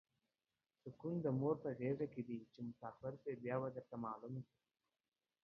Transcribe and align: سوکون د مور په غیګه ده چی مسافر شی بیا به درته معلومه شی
سوکون 0.81 1.15
د 1.21 1.27
مور 1.39 1.55
په 1.63 1.69
غیګه 1.77 2.07
ده 2.15 2.45
چی 2.53 2.59
مسافر 2.69 3.13
شی 3.21 3.33
بیا 3.43 3.55
به 3.61 3.69
درته 3.75 3.95
معلومه 4.05 4.41
شی 4.47 4.57